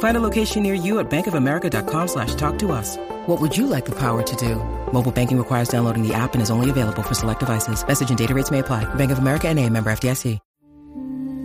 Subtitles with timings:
[0.00, 2.96] Find a location near you at bankofamerica.com slash talk to us.
[3.26, 4.56] What would you like the power to do?
[4.92, 7.86] Mobile banking requires downloading the app and is only available for select devices.
[7.86, 8.92] Message and data rates may apply.
[8.94, 10.38] Bank of America and a member FDIC.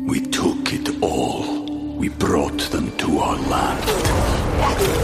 [0.07, 1.65] We took it all.
[1.97, 3.89] We brought them to our land.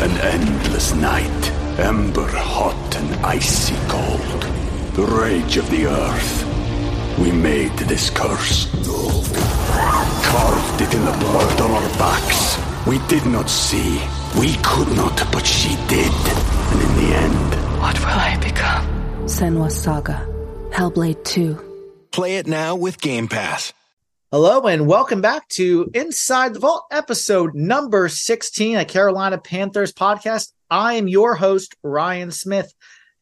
[0.03, 4.43] An endless night, ember hot and icy cold.
[4.93, 7.17] The rage of the earth.
[7.17, 8.69] We made this curse.
[10.23, 12.70] Carved it in the blood on our backs.
[12.87, 14.01] We did not see.
[14.39, 16.11] We could not, but she did.
[16.11, 18.85] And in the end, What will I become?
[19.25, 20.27] Senua's Saga.
[20.71, 22.07] Hellblade 2.
[22.11, 23.71] Play it now with Game Pass.
[24.31, 30.51] Hello and welcome back to Inside the Vault, episode number 16, a Carolina Panthers podcast.
[30.69, 32.73] I am your host, Ryan Smith.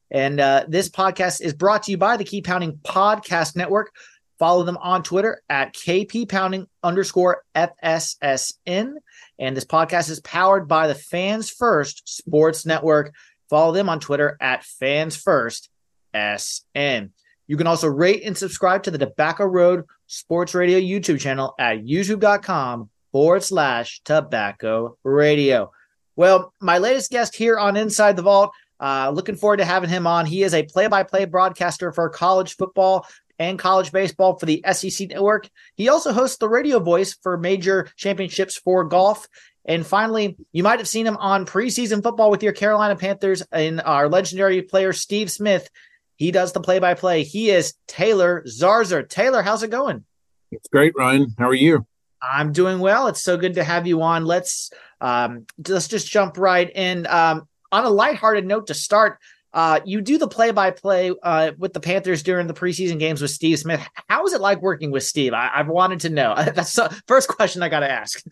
[0.09, 3.91] And uh, this podcast is brought to you by the Keep Pounding Podcast Network.
[4.39, 8.93] Follow them on Twitter at KP Pounding underscore FSSN.
[9.39, 13.15] And this podcast is powered by the Fans First Sports Network.
[13.49, 15.69] Follow them on Twitter at Fans First
[16.13, 17.11] SN.
[17.47, 21.83] You can also rate and subscribe to the Tobacco Road Sports Radio YouTube channel at
[21.83, 25.71] youtube.com forward slash tobacco radio.
[26.15, 30.05] Well, my latest guest here on Inside the Vault, uh, looking forward to having him
[30.05, 30.25] on.
[30.25, 33.07] He is a play by play broadcaster for college football
[33.39, 35.49] and college baseball for the SEC network.
[35.75, 39.27] He also hosts the radio voice for major championships for golf.
[39.65, 43.81] And finally, you might have seen him on preseason football with your Carolina Panthers and
[43.81, 45.69] our legendary player, Steve Smith.
[46.17, 47.23] He does the play by play.
[47.23, 49.07] He is Taylor Zarzour.
[49.07, 50.03] Taylor, how's it going?
[50.51, 51.33] It's great, Ryan.
[51.37, 51.85] How are you?
[52.21, 53.07] I'm doing well.
[53.07, 54.25] It's so good to have you on.
[54.25, 57.07] Let's um, let's just jump right in.
[57.07, 59.19] Um, on a lighthearted note to start,
[59.53, 61.11] uh, you do the play by play
[61.57, 63.81] with the Panthers during the preseason games with Steve Smith.
[64.07, 65.33] How is it like working with Steve?
[65.33, 66.35] I, have wanted to know.
[66.53, 68.23] That's the first question I got to ask.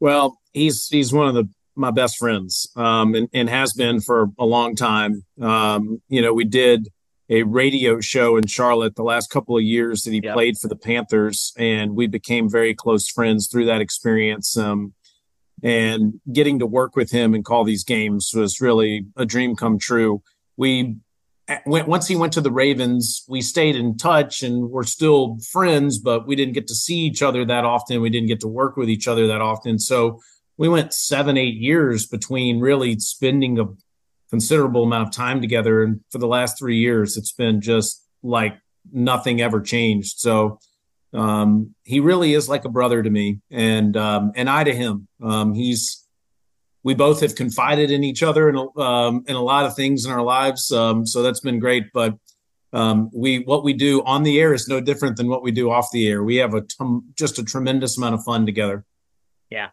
[0.00, 4.30] well, he's he's one of the my best friends, um, and, and has been for
[4.38, 5.24] a long time.
[5.40, 6.88] Um, you know, we did
[7.28, 10.34] a radio show in Charlotte the last couple of years that he yep.
[10.34, 14.56] played for the Panthers, and we became very close friends through that experience.
[14.56, 14.94] Um,
[15.64, 19.78] and getting to work with him and call these games was really a dream come
[19.78, 20.22] true.
[20.58, 20.96] We
[21.48, 25.38] eh, went once he went to the Ravens, we stayed in touch and we're still
[25.50, 28.02] friends, but we didn't get to see each other that often.
[28.02, 29.78] We didn't get to work with each other that often.
[29.78, 30.20] So
[30.58, 33.64] we went seven, eight years between really spending a
[34.28, 35.82] considerable amount of time together.
[35.82, 38.58] And for the last three years, it's been just like
[38.92, 40.18] nothing ever changed.
[40.18, 40.58] So
[41.14, 45.08] um, he really is like a brother to me, and um, and I to him.
[45.22, 46.04] Um, he's
[46.82, 50.04] we both have confided in each other in a, um, in a lot of things
[50.04, 50.70] in our lives.
[50.70, 51.92] Um, so that's been great.
[51.92, 52.18] But
[52.72, 55.70] um, we what we do on the air is no different than what we do
[55.70, 56.22] off the air.
[56.22, 56.64] We have a
[57.14, 58.84] just a tremendous amount of fun together.
[59.50, 59.68] Yeah.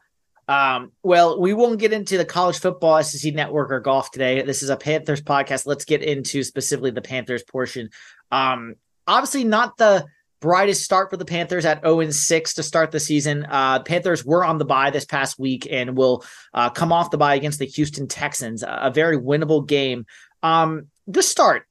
[0.48, 4.42] Um, well, we won't get into the college football SEC network or golf today.
[4.42, 5.66] This is a Panthers podcast.
[5.66, 7.90] Let's get into specifically the Panthers portion.
[8.32, 8.76] Um,
[9.08, 10.06] obviously, not the
[10.42, 13.46] brightest start for the Panthers at 0 6 to start the season.
[13.50, 17.18] Uh, Panthers were on the bye this past week and will uh, come off the
[17.18, 20.06] bye against the Houston Texans, a very winnable game.
[20.44, 21.66] Um, to start,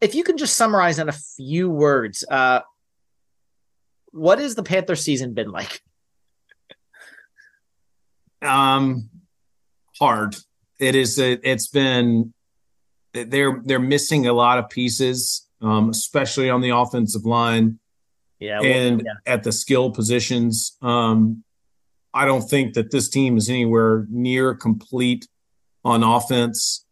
[0.00, 2.60] if you can just summarize in a few words, uh,
[4.10, 5.80] what has the Panther season been like?
[8.42, 9.08] Um,
[9.98, 10.36] hard.
[10.80, 11.18] It is.
[11.18, 12.34] It's been.
[13.14, 17.78] They're they're missing a lot of pieces, um, especially on the offensive line
[18.42, 19.32] Yeah, well, and yeah.
[19.32, 20.76] at the skill positions.
[20.82, 21.44] Um,
[22.12, 25.28] I don't think that this team is anywhere near complete
[25.84, 26.84] on offense.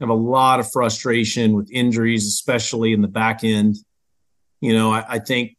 [0.00, 3.76] Have a lot of frustration with injuries, especially in the back end.
[4.60, 5.56] You know, I, I think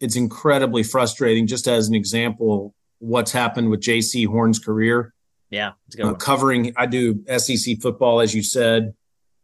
[0.00, 1.48] it's incredibly frustrating.
[1.48, 5.12] Just as an example, what's happened with Jaycee Horn's career.
[5.50, 5.72] Yeah,
[6.02, 6.72] uh, covering.
[6.76, 8.94] I do SEC football, as you said,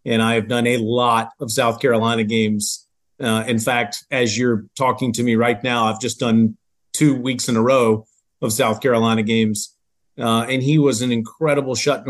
[0.07, 2.88] and I have done a lot of South Carolina games.
[3.21, 6.57] Uh, in fact, as you're talking to me right now, I've just done
[6.93, 8.07] two weeks in a row
[8.41, 9.75] of South Carolina games.
[10.19, 12.05] Uh, and he was an incredible shut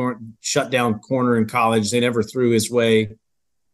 [0.71, 1.91] down, corner in college.
[1.91, 3.17] They never threw his way,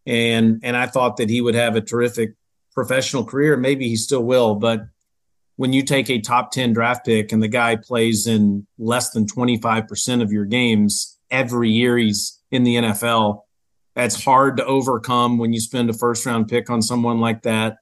[0.07, 2.35] and and I thought that he would have a terrific
[2.73, 3.57] professional career.
[3.57, 4.87] Maybe he still will, but
[5.57, 9.27] when you take a top 10 draft pick and the guy plays in less than
[9.27, 13.43] 25% of your games every year he's in the NFL,
[13.95, 17.77] that's hard to overcome when you spend a first round pick on someone like that.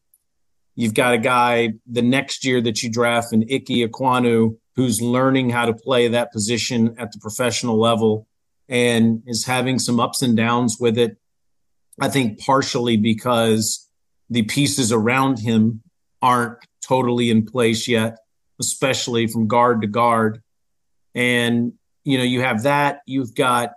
[0.75, 5.50] You've got a guy the next year that you draft, an Ike Ekwonu, who's learning
[5.50, 8.26] how to play that position at the professional level
[8.69, 11.19] and is having some ups and downs with it.
[12.00, 13.87] I think partially because
[14.31, 15.82] the pieces around him
[16.23, 18.19] aren't totally in place yet,
[18.61, 20.43] especially from guard to guard.
[21.15, 21.75] And,
[22.05, 23.00] you know, you have that.
[23.06, 23.73] You've got,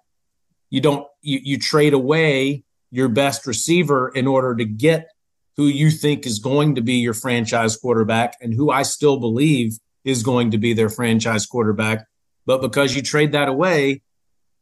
[0.70, 5.10] you don't, you, you trade away your best receiver in order to get
[5.58, 9.78] who you think is going to be your franchise quarterback and who I still believe
[10.04, 12.06] is going to be their franchise quarterback.
[12.46, 14.02] But because you trade that away,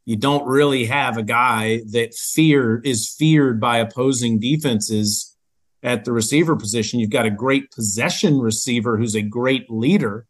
[0.04, 5.36] you don't really have a guy that fear is feared by opposing defenses
[5.82, 7.00] at the receiver position.
[7.00, 10.26] You've got a great possession receiver who's a great leader,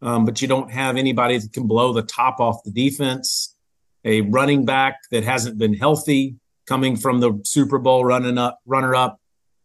[0.00, 3.56] um, but you don't have anybody that can blow the top off the defense.
[4.04, 8.94] A running back that hasn't been healthy, coming from the Super Bowl running up, runner
[8.94, 9.20] up.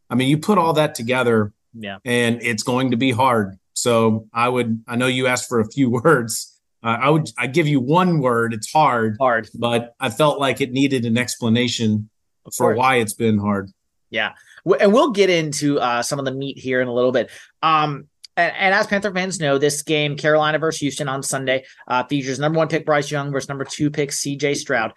[0.09, 3.57] I mean, you put all that together, yeah, and it's going to be hard.
[3.73, 6.53] So I would, I know you asked for a few words.
[6.83, 8.53] Uh, I would, I give you one word.
[8.53, 12.09] It's hard, hard, but I felt like it needed an explanation
[12.55, 13.71] for why it's been hard.
[14.09, 14.33] Yeah,
[14.79, 17.29] and we'll get into uh, some of the meat here in a little bit.
[17.61, 18.07] Um,
[18.37, 22.39] and, and, as Panther fans know, this game, Carolina versus Houston on Sunday, uh, features
[22.39, 24.93] number one pick Bryce Young versus number two pick CJ Stroud.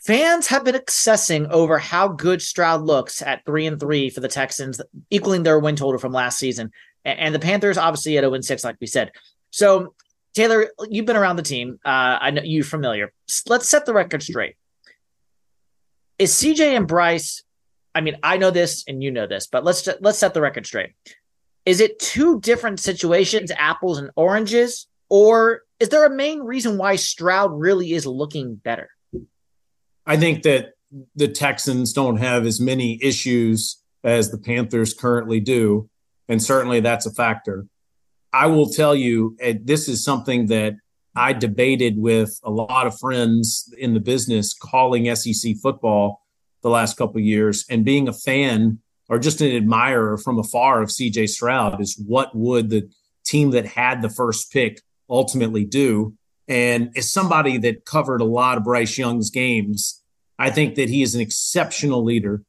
[0.00, 4.28] Fans have been obsessing over how good Stroud looks at three and three for the
[4.28, 4.80] Texans,
[5.10, 6.72] equaling their win total from last season.
[7.04, 9.12] And, and the Panthers, obviously, at 0 6, like we said.
[9.50, 9.94] So,
[10.34, 11.78] Taylor, you've been around the team.
[11.84, 13.12] Uh, I know you're familiar.
[13.46, 14.56] Let's set the record straight.
[16.18, 17.42] Is CJ and Bryce
[17.94, 20.66] I mean, I know this and you know this, but let's let's set the record
[20.66, 20.90] straight.
[21.70, 26.96] Is it two different situations, apples and oranges, or is there a main reason why
[26.96, 28.90] Stroud really is looking better?
[30.04, 30.72] I think that
[31.14, 35.88] the Texans don't have as many issues as the Panthers currently do,
[36.28, 37.68] and certainly that's a factor.
[38.32, 40.74] I will tell you, this is something that
[41.14, 46.26] I debated with a lot of friends in the business calling SEC football
[46.62, 50.88] the last couple years and being a fan or just an admirer from afar of
[50.88, 52.88] CJ Stroud is what would the
[53.24, 54.80] team that had the first pick
[55.10, 56.14] ultimately do?
[56.48, 60.02] And as somebody that covered a lot of Bryce Young's games,
[60.38, 62.42] I think that he is an exceptional leader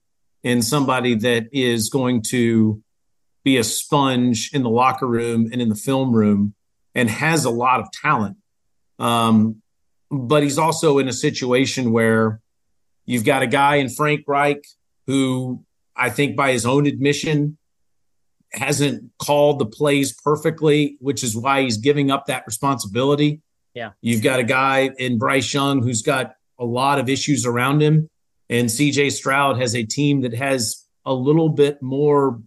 [0.44, 2.82] and somebody that is going to
[3.44, 6.54] be a sponge in the locker room and in the film room
[6.96, 8.38] and has a lot of talent.
[8.98, 9.62] Um,
[10.10, 12.42] but he's also in a situation where
[13.06, 14.66] You've got a guy in Frank Reich
[15.08, 15.66] who
[16.02, 17.60] I think by his own admission
[18.54, 23.42] hasn't called the plays perfectly, which is why he's giving up that responsibility.
[23.76, 23.92] Yeah.
[24.02, 28.10] You've got a guy in Bryce Young who's got a lot of issues around him.
[28.50, 32.42] And CJ Stroud has a team that has a little bit more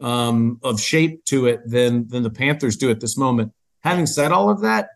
[0.00, 3.52] um, of shape to it than than the Panthers do at this moment.
[3.82, 4.88] Having said all of that,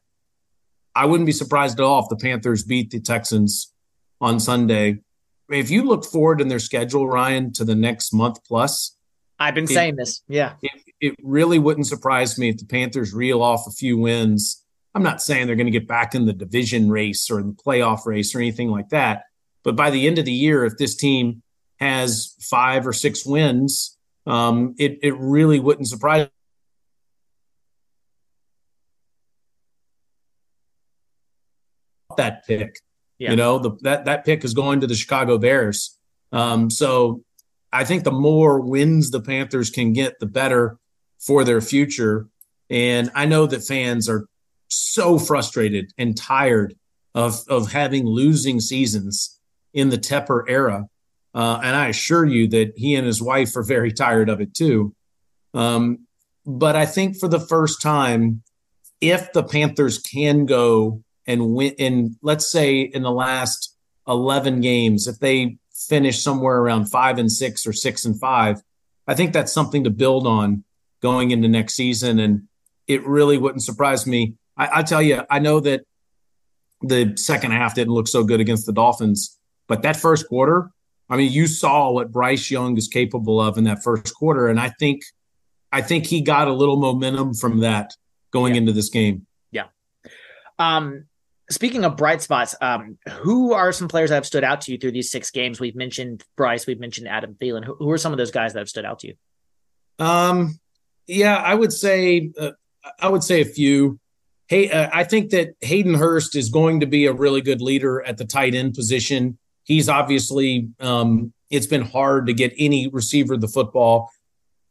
[0.95, 3.73] I wouldn't be surprised at all if the Panthers beat the Texans
[4.23, 5.03] on Sunday.
[5.51, 8.97] If you look forward in their schedule, Ryan, to the next month plus,
[9.39, 10.23] I've been it, saying this.
[10.29, 10.55] Yeah.
[10.63, 14.65] It, it really wouldn't surprise me if the Panthers reel off a few wins.
[14.95, 18.07] I'm not saying they're going to get back in the division race or the playoff
[18.07, 19.25] race or anything like that.
[19.65, 21.43] But by the end of the year, if this team
[21.79, 26.29] has five or six wins, um, it, it really wouldn't surprise
[32.17, 32.77] that pick.
[33.21, 33.31] Yeah.
[33.31, 35.99] You know, the, that that pick is going to the Chicago Bears.
[36.33, 37.23] Um, so
[37.71, 40.79] I think the more wins the Panthers can get, the better
[41.19, 42.29] for their future.
[42.71, 44.27] And I know that fans are
[44.69, 46.75] so frustrated and tired
[47.15, 49.39] of of having losing seasons
[49.75, 50.87] in the Tepper era.
[51.35, 54.55] Uh, and I assure you that he and his wife are very tired of it
[54.55, 54.95] too.
[55.53, 56.07] Um,
[56.47, 58.43] but I think for the first time,
[59.03, 63.77] if the Panthers can go and win, in let's say in the last
[64.09, 68.61] 11 games, if they finish somewhere around five and six or six and five,
[69.07, 70.65] I think that's something to build on
[71.01, 72.19] going into next season.
[72.19, 72.49] And
[72.87, 74.35] it really wouldn't surprise me.
[74.57, 75.85] I, I tell you, I know that
[76.83, 80.71] the second half didn't look so good against the Dolphins, but that first quarter,
[81.09, 84.61] I mean, you saw what Bryce Young is capable of in that first quarter, and
[84.61, 85.03] I think,
[85.73, 87.95] I think he got a little momentum from that
[88.33, 88.61] going yeah.
[88.61, 89.27] into this game.
[89.51, 89.67] Yeah.
[90.59, 91.07] Um,
[91.51, 94.79] speaking of bright spots, um, who are some players that have stood out to you
[94.79, 95.61] through these six games?
[95.61, 97.65] We've mentioned Bryce, we've mentioned Adam Thielen.
[97.65, 99.15] Who, who are some of those guys that have stood out to you?
[99.99, 100.59] Um,
[101.07, 102.53] yeah, I would say, uh,
[102.99, 103.99] I would say a few.
[104.47, 108.03] Hey, uh, I think that Hayden Hurst is going to be a really good leader
[108.03, 109.39] at the tight end position.
[109.65, 114.11] He's obviously, um, it's been hard to get any receiver the football.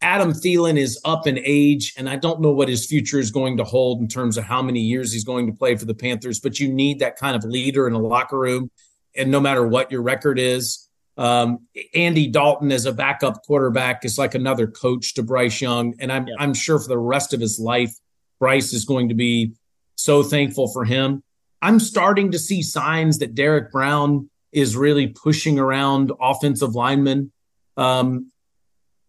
[0.02, 3.58] Adam Thielen is up in age, and I don't know what his future is going
[3.58, 6.40] to hold in terms of how many years he's going to play for the Panthers,
[6.40, 8.72] but you need that kind of leader in a locker room.
[9.16, 10.88] And no matter what your record is,
[11.18, 15.96] um, Andy Dalton as a backup quarterback is like another coach to Bryce Young.
[16.00, 16.36] And I'm, yeah.
[16.40, 17.94] I'm sure for the rest of his life,
[18.40, 19.52] Bryce is going to be
[19.96, 21.24] so thankful for him.
[21.62, 27.34] I'm starting to see signs that Derrick Brown is really pushing around offensive linemen.
[27.76, 28.32] Um,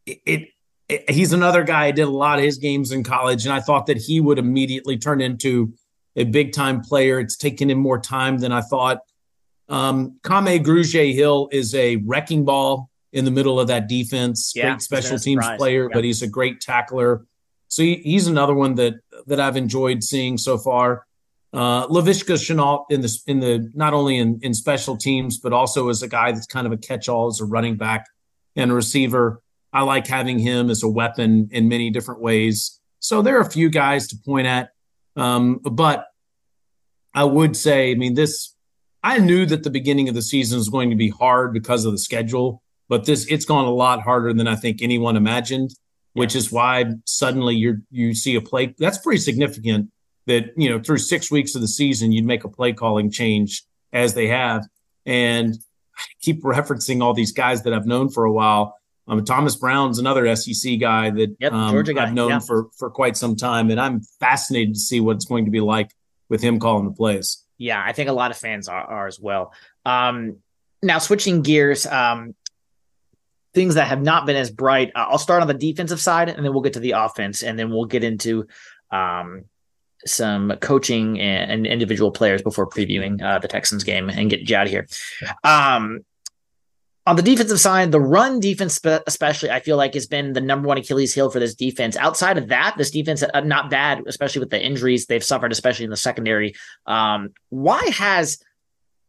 [0.05, 0.49] it, it,
[1.09, 1.87] he's another guy.
[1.87, 4.39] I did a lot of his games in college, and I thought that he would
[4.39, 5.73] immediately turn into
[6.17, 7.21] a big time player.
[7.21, 8.99] It's taken him more time than I thought.
[9.69, 14.53] Um, Kamu Grugier-Hill is a wrecking ball in the middle of that defense.
[14.55, 15.95] Yeah, great special teams player, yeah.
[15.95, 17.25] but he's a great tackler.
[17.69, 18.95] So he, he's another one that
[19.27, 21.07] that I've enjoyed seeing so far.
[21.53, 25.89] Uh, Laviska Shenault in the in the not only in in special teams but also
[25.89, 28.07] as a guy that's kind of a catch-all as a running back
[28.57, 29.41] and receiver.
[29.73, 32.81] I like having him as a weapon in many different ways.
[32.99, 34.71] So there are a few guys to point at,
[35.17, 36.07] um, but
[37.15, 38.55] I would say, I mean, this.
[39.03, 41.93] I knew that the beginning of the season was going to be hard because of
[41.93, 45.71] the schedule, but this it's gone a lot harder than I think anyone imagined.
[46.13, 49.91] Which is why suddenly you you see a play that's pretty significant
[50.27, 53.63] that you know through six weeks of the season you'd make a play calling change
[53.93, 54.67] as they have
[55.07, 55.55] and
[55.97, 58.77] I keep referencing all these guys that I've known for a while.
[59.11, 62.05] Um, Thomas Brown's another SEC guy that yep, um, guy.
[62.05, 62.39] I've known yeah.
[62.39, 65.61] for for quite some time, and I'm fascinated to see what it's going to be
[65.61, 65.91] like
[66.29, 67.45] with him calling the plays.
[67.59, 69.53] Yeah, I think a lot of fans are, are as well.
[69.85, 70.37] Um,
[70.81, 72.37] now switching gears, um,
[73.53, 74.93] things that have not been as bright.
[74.95, 77.59] Uh, I'll start on the defensive side, and then we'll get to the offense, and
[77.59, 78.47] then we'll get into
[78.93, 79.47] um,
[80.07, 84.55] some coaching and, and individual players before previewing uh, the Texans game and get you
[84.55, 84.87] out of here.
[85.43, 86.05] Um,
[87.11, 90.69] on the defensive side, the run defense, especially, I feel like has been the number
[90.69, 91.97] one Achilles heel for this defense.
[91.97, 95.87] Outside of that, this defense uh, not bad, especially with the injuries they've suffered, especially
[95.87, 96.55] in the secondary.
[96.87, 98.39] Um, why has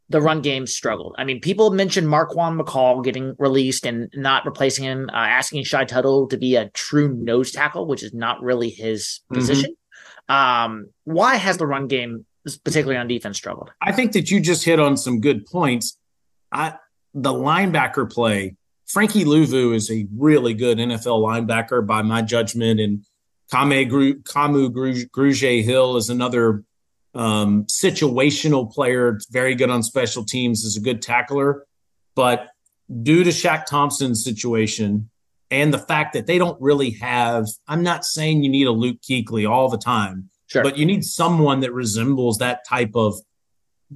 [0.09, 1.13] the run game struggled?
[1.19, 5.85] I mean, people mentioned Marquan McCall getting released and not replacing him, uh, asking Shy
[5.85, 9.35] Tuttle to be a true nose tackle, which is not really his mm-hmm.
[9.35, 9.75] position.
[10.27, 12.25] Um, why has the run game,
[12.63, 13.69] particularly on defense, struggled?
[13.79, 15.99] I think that you just hit on some good points.
[16.51, 16.73] I,
[17.13, 18.55] the linebacker play,
[18.87, 23.05] Frankie Luvu is a really good NFL linebacker by my judgment, and
[23.51, 24.69] Kame Gru, Kamu
[25.09, 26.63] Grugier-Hill is another
[27.13, 29.19] um, situational player.
[29.29, 31.65] Very good on special teams, is a good tackler,
[32.15, 32.49] but
[33.03, 35.09] due to Shaq Thompson's situation,
[35.51, 38.97] and the fact that they don't really have i'm not saying you need a luke
[39.01, 40.63] kuechly all the time sure.
[40.63, 43.15] but you need someone that resembles that type of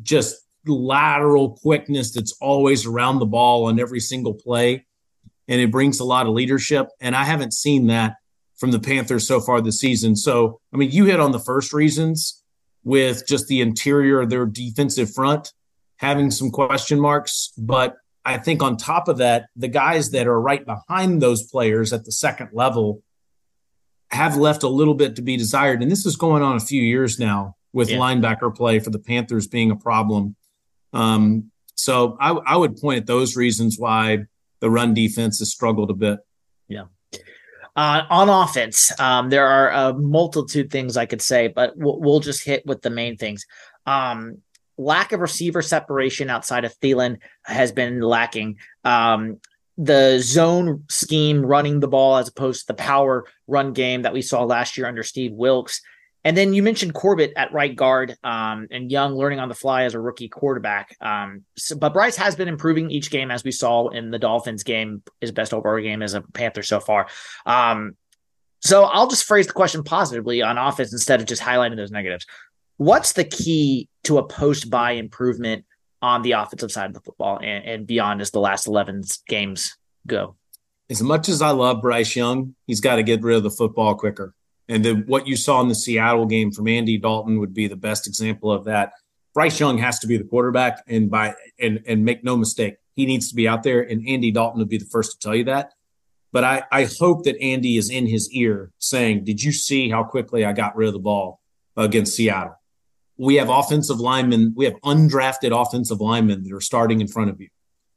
[0.04, 4.86] just lateral quickness that's always around the ball on every single play
[5.48, 8.16] and it brings a lot of leadership and i haven't seen that
[8.58, 11.74] from the panthers so far this season so i mean you hit on the first
[11.74, 12.44] reasons
[12.84, 15.54] with just the interior of their defensive front
[15.98, 17.96] having some question marks but
[18.26, 22.06] I think on top of that, the guys that are right behind those players at
[22.06, 23.04] the second level
[24.10, 25.84] have left a little bit to be desired.
[25.84, 27.98] And this is going on a few years now with yeah.
[27.98, 30.36] linebacker play for the Panthers being a problem.
[30.96, 34.26] Um, so I, I would point at those reasons why
[34.62, 36.20] the run defense has struggled a bit.
[36.68, 36.86] Yeah.
[37.76, 42.20] Uh, on offense, um, there are a multitude things I could say, but we'll, we'll
[42.22, 43.46] just hit with the main things.
[43.86, 44.38] Um,
[44.78, 48.58] lack of receiver separation outside of Thielen has been lacking.
[48.86, 49.40] Um,
[49.78, 54.22] the zone scheme running the ball as opposed to the power run game that we
[54.22, 55.82] saw last year under Steve Wilks.
[56.26, 59.84] And then you mentioned Corbett at right guard um, and Young learning on the fly
[59.84, 60.98] as a rookie quarterback.
[61.00, 64.64] Um, so, but Bryce has been improving each game, as we saw in the Dolphins
[64.64, 67.08] game, his best overall game as a Panther so far.
[67.46, 67.96] Um,
[68.60, 72.26] So I'll just phrase the question positively on offense instead of just highlighting those negatives.
[72.78, 75.66] What's the key to a post bye improvement
[76.02, 79.78] on the offensive side of the football and, and beyond as the last 11 games
[80.08, 80.36] go?
[80.90, 83.94] As much as I love Bryce Young, he's got to get rid of the football
[83.94, 84.34] quicker.
[84.68, 87.76] And the, what you saw in the Seattle game from Andy Dalton would be the
[87.76, 88.94] best example of that.
[89.34, 93.06] Bryce Young has to be the quarterback, and by and and make no mistake, he
[93.06, 93.82] needs to be out there.
[93.82, 95.74] And Andy Dalton would be the first to tell you that.
[96.32, 100.04] But I, I hope that Andy is in his ear saying, Did you see how
[100.04, 101.40] quickly I got rid of the ball
[101.78, 102.60] against Seattle?
[103.18, 107.40] We have offensive linemen, we have undrafted offensive linemen that are starting in front of
[107.40, 107.48] you.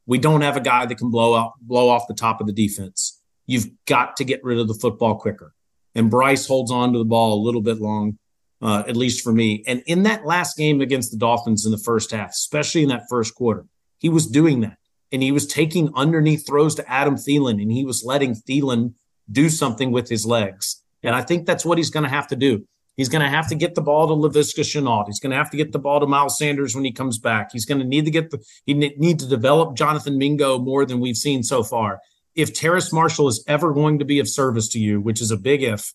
[0.06, 2.52] We don't have a guy that can blow out blow off the top of the
[2.52, 3.20] defense.
[3.46, 5.52] You've got to get rid of the football quicker.
[5.94, 8.18] And Bryce holds on to the ball a little bit long,
[8.62, 9.64] uh, at least for me.
[9.66, 13.08] And in that last game against the Dolphins in the first half, especially in that
[13.08, 13.66] first quarter,
[13.98, 14.78] he was doing that
[15.10, 18.94] and he was taking underneath throws to Adam Thielen and he was letting Thielen
[19.30, 20.82] do something with his legs.
[21.02, 22.66] And I think that's what he's going to have to do.
[22.96, 25.06] He's going to have to get the ball to Laviska Shenault.
[25.06, 27.50] He's going to have to get the ball to Miles Sanders when he comes back.
[27.52, 30.98] He's going to need to get the he need to develop Jonathan Mingo more than
[30.98, 32.00] we've seen so far.
[32.38, 35.36] If Terrace Marshall is ever going to be of service to you, which is a
[35.36, 35.92] big if,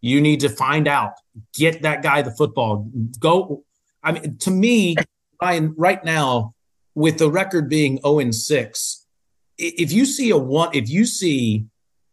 [0.00, 1.12] you need to find out.
[1.54, 2.90] Get that guy the football.
[3.20, 3.64] Go.
[4.02, 4.96] I mean, to me,
[5.40, 6.54] Ryan, right now,
[6.94, 9.06] with the record being 0 and 6,
[9.58, 11.66] if you see a one, if you see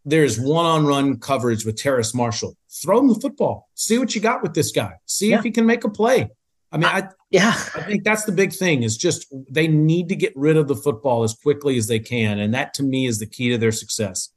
[0.04, 3.70] there's one on run coverage with Terrace Marshall, throw him the football.
[3.74, 4.92] See what you got with this guy.
[5.06, 5.38] See yeah.
[5.38, 6.28] if he can make a play.
[6.72, 10.16] I mean, I, yeah, I think that's the big thing is just they need to
[10.16, 12.38] get rid of the football as quickly as they can.
[12.38, 14.30] And that to me is the key to their success.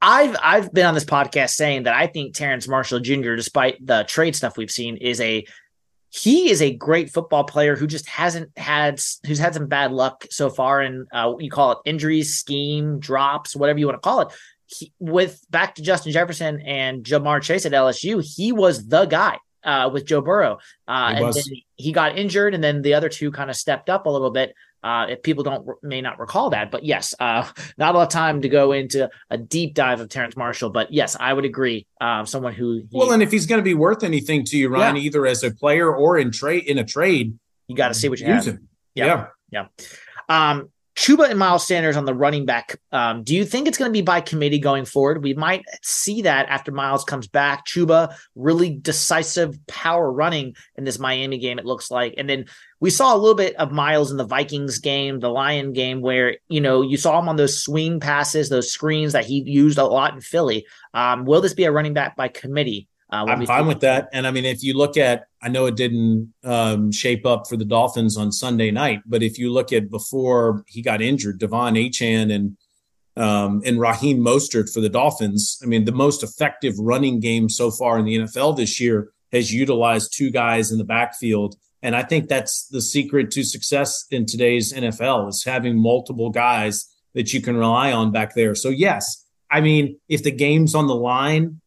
[0.00, 4.04] I've I've been on this podcast saying that I think Terrace Marshall Jr., despite the
[4.04, 5.44] trade stuff we've seen, is a
[6.12, 10.26] he is a great football player who just hasn't had who's had some bad luck
[10.30, 14.20] so far and uh, you call it injuries scheme drops whatever you want to call
[14.20, 14.28] it
[14.66, 19.38] he, with back to justin jefferson and ja'marr chase at lsu he was the guy
[19.64, 21.44] uh, with joe burrow uh, and then
[21.76, 24.54] he got injured and then the other two kind of stepped up a little bit
[24.82, 28.08] uh, if people don't may not recall that, but yes, uh, not a lot of
[28.08, 30.70] time to go into a deep dive of Terrace Marshall.
[30.70, 31.86] But yes, I would agree.
[32.00, 34.68] Um, someone who he, well, and if he's going to be worth anything to you,
[34.68, 35.02] Ryan, yeah.
[35.02, 38.18] either as a player or in trade in a trade, you got to see what
[38.18, 38.54] you use have.
[38.54, 38.68] him.
[38.94, 39.66] Yeah, yeah.
[40.28, 40.50] yeah.
[40.50, 42.78] Um, Chuba and Miles Sanders on the running back.
[42.92, 45.22] Um, do you think it's going to be by committee going forward?
[45.22, 47.66] We might see that after Miles comes back.
[47.66, 51.58] Chuba really decisive power running in this Miami game.
[51.58, 52.44] It looks like, and then
[52.80, 56.36] we saw a little bit of Miles in the Vikings game, the Lion game, where
[56.48, 59.84] you know you saw him on those swing passes, those screens that he used a
[59.84, 60.66] lot in Philly.
[60.92, 62.88] Um, will this be a running back by committee?
[63.12, 64.08] Uh, I'm fine with that.
[64.14, 67.58] And I mean, if you look at, I know it didn't um, shape up for
[67.58, 71.78] the Dolphins on Sunday night, but if you look at before he got injured, De'Von
[71.78, 72.56] Achane and
[73.14, 75.60] um, and Raheem Mostert for the Dolphins.
[75.62, 79.52] I mean, the most effective running game so far in the NFL this year has
[79.52, 81.56] utilized two guys in the backfield.
[81.82, 86.88] And I think that's the secret to success in today's NFL is having multiple guys
[87.12, 88.54] that you can rely on back there.
[88.54, 91.60] So yes, I mean, if the game's on the line,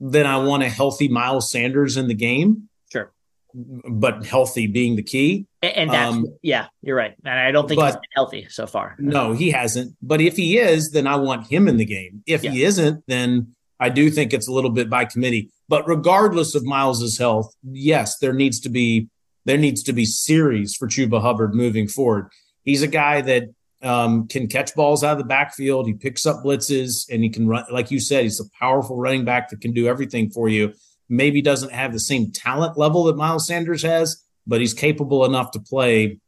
[0.00, 2.68] then I want a healthy Miles Sanders in the game.
[2.92, 3.12] Sure.
[3.54, 5.46] But healthy being the key.
[5.62, 7.14] And, that's, um, yeah, you're right.
[7.24, 8.96] And I don't think but, he's been healthy so far.
[8.98, 9.96] No, he hasn't.
[10.02, 12.22] But if he is, then I want him in the game.
[12.26, 12.50] If yeah.
[12.50, 15.50] he isn't, then I do think it's a little bit by committee.
[15.68, 19.08] But regardless of Miles's health, yes, there needs to be
[19.44, 22.28] there needs to be series for Chuba Hubbard moving forward.
[22.64, 23.44] He's a guy that
[23.82, 25.86] um, can catch balls out of the backfield.
[25.86, 29.24] He picks up blitzes and he can run, like you said, he's a powerful running
[29.24, 30.72] back that can do everything for you.
[31.08, 35.52] Maybe doesn't have the same talent level that Miles Sanders has, but he's capable enough
[35.52, 36.18] to play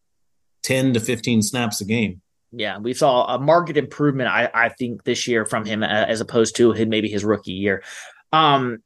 [0.62, 2.22] 10 to 15 snaps a game.
[2.52, 6.56] Yeah, we saw a market improvement, I, I think, this year from him as opposed
[6.56, 7.84] to his, maybe his rookie year.
[8.32, 8.82] Um,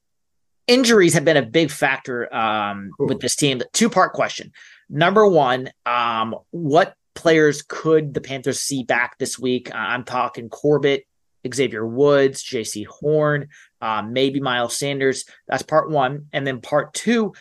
[0.66, 3.62] injuries have been a big factor um, with this team.
[3.72, 4.52] Two part question.
[4.90, 9.74] Number one, um, what players could the Panthers see back this week?
[9.74, 11.06] Uh, I'm talking Corbett,
[11.52, 13.48] Xavier Woods, Jaycee Horn,
[13.80, 15.24] uh, maybe Miles Sanders.
[15.46, 16.26] That's part one.
[16.32, 17.34] And then part two,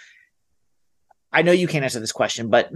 [1.32, 2.72] I know you can't answer this question, but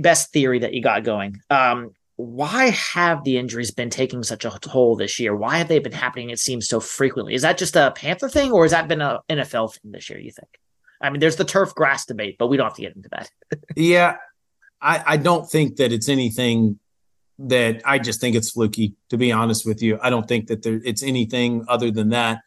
[0.00, 1.40] best theory that you got going.
[1.48, 5.34] Um, why have the injuries been taking such a toll this year?
[5.34, 6.30] Why have they been happening?
[6.30, 7.34] It seems so frequently.
[7.34, 10.18] Is that just a Panther thing, or has that been a NFL thing this year?
[10.18, 10.48] You think?
[11.00, 13.30] I mean, there's the turf grass debate, but we don't have to get into that.
[13.76, 14.16] yeah,
[14.82, 16.80] I, I don't think that it's anything
[17.38, 19.98] that I just think it's fluky, to be honest with you.
[20.02, 22.40] I don't think that there, it's anything other than that.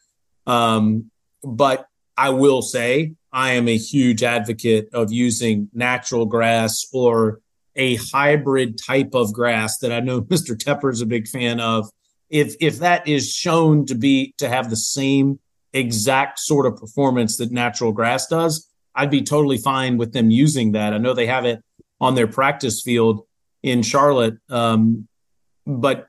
[0.45, 1.10] Um,
[1.43, 7.41] but I will say I am a huge advocate of using natural grass or
[7.76, 10.56] a hybrid type of grass that I know Mr.
[10.56, 11.89] Tepper is a big fan of.
[12.30, 15.39] If if that is shown to be to have the same
[15.74, 20.71] exact sort of performance that natural grass does, I'd be totally fine with them using
[20.71, 20.93] that.
[20.93, 21.62] I know they have it
[22.00, 23.26] on their practice field
[23.64, 25.08] in Charlotte, um,
[25.66, 26.08] but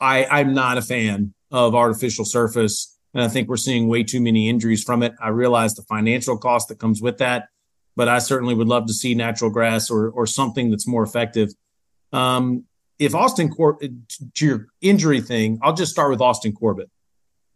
[0.00, 2.96] I, I'm not a fan of artificial surface.
[3.14, 5.14] And I think we're seeing way too many injuries from it.
[5.20, 7.48] I realize the financial cost that comes with that,
[7.94, 11.50] but I certainly would love to see natural grass or, or something that's more effective.
[12.12, 12.64] Um,
[12.98, 13.92] if Austin Corbett,
[14.34, 16.90] to your injury thing, I'll just start with Austin Corbett.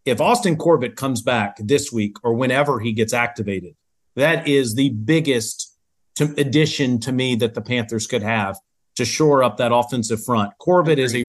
[0.06, 3.74] If Austin Corbett comes back this week or whenever he gets activated,
[4.16, 5.69] that is the biggest
[6.16, 8.58] to, addition to me that the Panthers could have
[8.96, 10.52] to shore up that offensive front.
[10.58, 11.24] Corbett is a.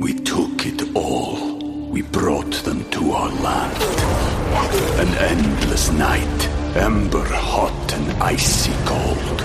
[0.00, 1.58] We took it all.
[1.88, 3.82] We brought them to our land.
[5.00, 9.40] An endless night, ember hot and icy cold.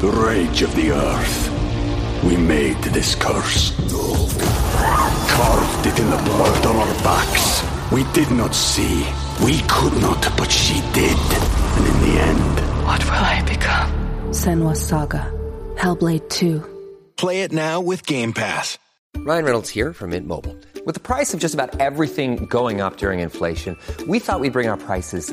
[0.00, 2.24] The rage of the earth.
[2.24, 3.72] We made this curse.
[5.30, 7.62] Carved it in the blood on our backs.
[7.92, 9.06] We did not see.
[9.44, 11.18] We could not, but she did.
[11.76, 12.61] And in the end.
[12.84, 13.90] What will I become?
[14.30, 15.30] Senua's Saga.
[15.76, 16.60] Hellblade 2.
[17.16, 18.78] Play it now with Game Pass.
[19.18, 20.56] Ryan Reynolds here from Mint Mobile.
[20.84, 23.76] With the price of just about everything going up during inflation,
[24.08, 25.32] we thought we'd bring our prices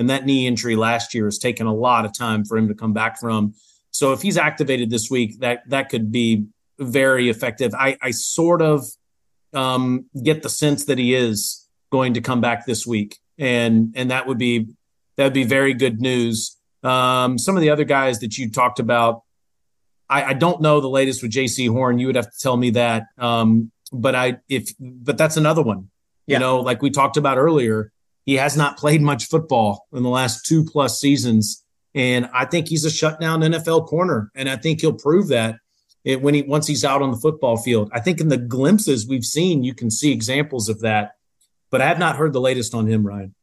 [0.00, 2.74] And that knee injury last year has taken a lot of time for him to
[2.74, 3.52] come back from.
[3.90, 6.46] So if he's activated this week, that that could be
[6.78, 7.74] very effective.
[7.74, 8.86] I, I sort of
[9.52, 14.10] um, get the sense that he is going to come back this week, and and
[14.10, 14.68] that would be
[15.16, 16.56] that would be very good news.
[16.82, 19.22] Um, some of the other guys that you talked about,
[20.08, 21.98] I, I don't know the latest with Jaycee Horn.
[21.98, 23.02] You would have to tell me that.
[23.18, 25.90] Um, but I if but that's another one.
[26.26, 26.36] Yeah.
[26.36, 27.92] You know, like we talked about earlier,
[28.30, 31.64] he has not played much football in the last two plus seasons.
[31.96, 34.30] And I think he's a shutdown NFL corner.
[34.36, 35.56] And I think he'll prove that
[36.04, 37.90] when he once he's out on the football field.
[37.92, 41.16] I think in the glimpses we've seen, you can see examples of that.
[41.72, 43.34] But I have not heard the latest on him, Ryan.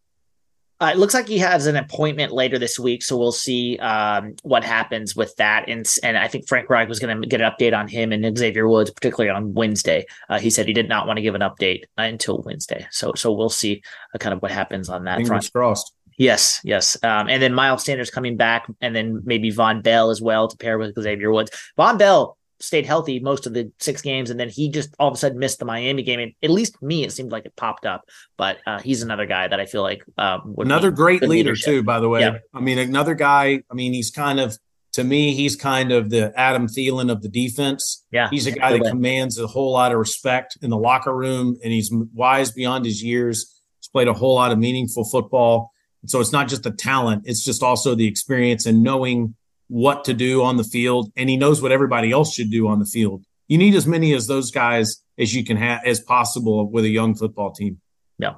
[0.80, 4.36] Uh, it looks like he has an appointment later this week, so we'll see um,
[4.44, 5.68] what happens with that.
[5.68, 8.38] And and I think Frank Reich was going to get an update on him and
[8.38, 10.06] Xavier Woods, particularly on Wednesday.
[10.30, 13.14] Uh, he said he did not want to give an update uh, until Wednesday, so
[13.16, 13.82] so we'll see
[14.14, 15.54] uh, kind of what happens on that Fingers front.
[15.54, 15.94] crossed.
[16.20, 20.22] Yes, yes, um, and then Miles Sanders coming back, and then maybe Vonn Bell as
[20.22, 21.52] well to pair with Xavier Woods.
[21.78, 25.14] Vonn Bell stayed healthy most of the six games, and then he just all of
[25.14, 26.20] a sudden missed the Miami game.
[26.20, 28.08] And at least me, it seemed like it popped up.
[28.38, 31.52] But uh, he's another guy that I feel like um, would be Another great leader
[31.52, 31.66] leadership.
[31.66, 32.22] too, by the way.
[32.22, 32.38] Yeah.
[32.54, 33.64] I mean, another guy.
[33.70, 34.58] I mean, he's kind of
[34.98, 38.04] to me, he's kind of the Adam Thielen of the defense.
[38.12, 41.56] Yeah, He's a guy that commands a whole lot of respect in the locker room,
[41.64, 43.62] and he's wise beyond his years.
[43.80, 45.72] He's played a whole lot of meaningful football.
[46.08, 49.36] So it's not just the talent; it's just also the experience and knowing
[49.68, 52.80] what to do on the field, and he knows what everybody else should do on
[52.80, 53.24] the field.
[53.48, 56.90] You need as many as those guys as you can have as possible with a
[56.90, 57.80] young football team.
[58.20, 58.36] Yeah.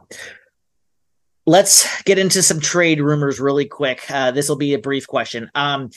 [1.45, 4.09] Let's get into some trade rumors really quick.
[4.09, 5.49] Uh, this will be a brief question.
[5.55, 5.89] Um,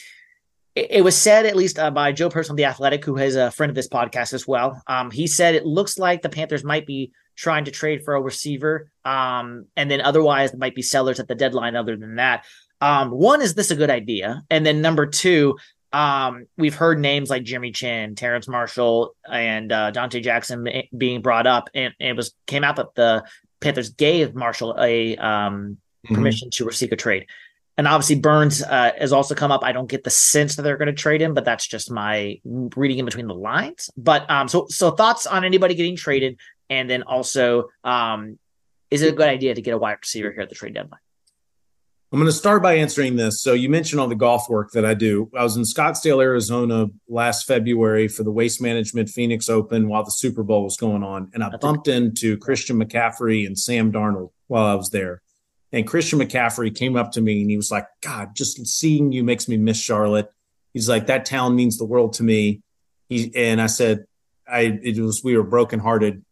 [0.75, 3.51] it, it was said, at least uh, by Joe Person the Athletic, who is a
[3.51, 4.83] friend of this podcast as well.
[4.87, 8.21] Um, he said it looks like the Panthers might be trying to trade for a
[8.21, 11.77] receiver, um, and then otherwise might be sellers at the deadline.
[11.77, 12.45] Other than that,
[12.83, 15.57] um, one is this a good idea, and then number two,
[15.92, 20.66] um, we've heard names like Jimmy Chinn, Terrace Marshall, and uh, Donte Jackson
[20.97, 23.25] being brought up, and it was came out that the
[23.61, 26.14] Panthers gave Marshall a um, Mhm.
[26.16, 27.27] permission to seek a trade.
[27.79, 29.62] And obviously, Burns uh, has also come up.
[29.62, 32.40] I don't get the sense that they're going to trade him, but that's just my
[32.45, 33.88] reading in between the lines.
[33.97, 38.38] But um, so so thoughts on anybody getting traded, and then also, um,
[38.90, 41.01] is it a good idea to get a wide receiver here at the trade deadline?
[42.12, 43.40] I'm going to start by answering this.
[43.40, 45.31] So you mentioned all the golf work that I do.
[45.35, 50.11] I was in Scottsdale, Arizona last February for the Waste Management Phoenix Open while the
[50.11, 54.66] Super Bowl was going on, and I bumped into Christian McCaffrey and Sam Darnold while
[54.66, 55.22] I was there.
[55.72, 59.25] And Christian McCaffrey came up to me and he was like, "God, just seeing you
[59.25, 60.31] makes me miss Charlotte."
[60.75, 62.61] He's like, "That town means the world to me."
[63.09, 64.05] He and I said,
[64.46, 66.22] "I it was we were brokenhearted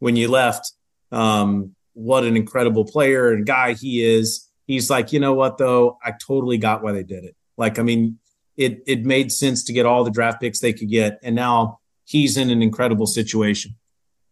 [0.00, 0.70] when you left."
[1.10, 5.98] Um, what an incredible player and guy he is he's like, you know what though,
[6.04, 7.34] I totally got why they did it.
[7.56, 8.18] Like, I mean,
[8.56, 11.80] it it made sense to get all the draft picks they could get, and now
[12.04, 13.74] he's in an incredible situation.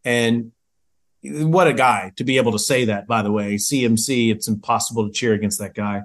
[0.05, 0.53] And
[1.23, 3.09] what a guy to be able to say that.
[3.09, 6.03] By the way, CMC, it's impossible to cheer against that guy.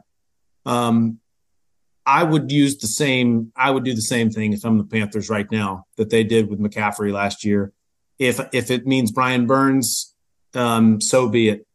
[0.65, 1.19] Um,
[2.05, 3.51] I would use the same.
[3.55, 6.49] I would do the same thing if I'm the Panthers right now that they did
[6.49, 7.71] with McCaffrey last year.
[8.17, 10.15] If if it means Brian Burns,
[10.55, 11.67] um, so be it.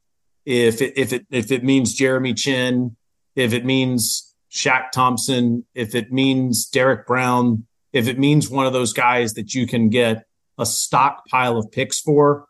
[0.51, 2.97] If it if it if it means Jeremy Chinn,
[3.37, 8.73] if it means Shaq Thompson, if it means Derrick Brown, if it means one of
[8.73, 10.25] those guys that you can get
[10.57, 12.47] a stockpile of picks for,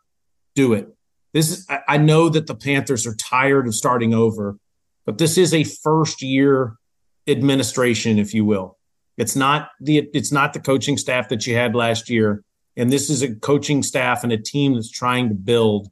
[0.55, 0.87] do it.
[1.33, 4.57] This is, I know that the Panthers are tired of starting over,
[5.05, 6.77] but this is a first year
[7.27, 8.77] administration, if you will.
[9.17, 12.45] It's not the it's not the coaching staff that you had last year,
[12.77, 15.89] and this is a coaching staff and a team that's trying to build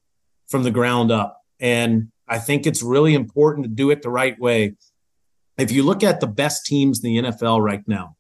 [0.47, 1.36] from the ground up.
[1.59, 4.75] And I think it's really important to do it the right way.
[5.57, 8.15] If you look at the best teams in the NFL right now,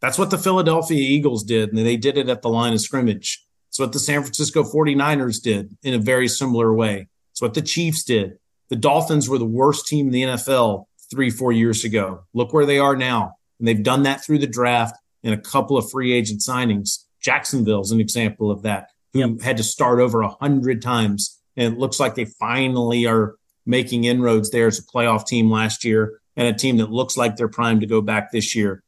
[0.00, 3.44] that's what the Philadelphia Eagles did, and they did it at the line of scrimmage.
[3.68, 7.08] It's what the San Francisco 49ers did in a very similar way.
[7.32, 8.38] It's what the Chiefs did.
[8.68, 12.24] The Dolphins were the worst team in the NFL three, four years ago.
[12.34, 13.34] Look where they are now.
[13.58, 17.04] And they've done that through the draft and a couple of free agent signings.
[17.20, 19.40] Jacksonville's an example of that, who yep.
[19.40, 21.37] had to start over a hundred times.
[21.58, 23.34] And it looks like they finally are
[23.66, 27.36] making inroads there as a playoff team last year and a team that looks like
[27.36, 28.84] they're primed to go back this year.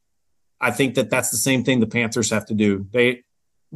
[0.59, 2.87] I think that that's the same thing the Panthers have to do.
[2.91, 3.23] They,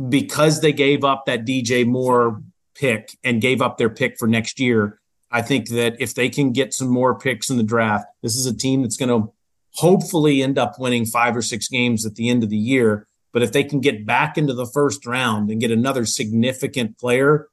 [0.10, 2.41] because they gave up that DJ Moore
[2.73, 6.53] pick and gave up their pick for next year, I think that if they can
[6.53, 9.34] get some more picks in the draft, this is a team that's going to
[9.71, 13.08] hopefully end up winning five or six games at the end of the year.
[13.34, 17.49] But if they can get back into the first round and get another significant player,